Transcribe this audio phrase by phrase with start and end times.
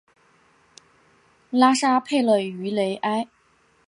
[1.51, 3.27] 拉沙佩勒于雷埃。